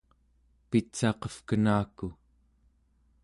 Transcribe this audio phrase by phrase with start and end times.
[0.69, 2.07] pitsaqevkenaku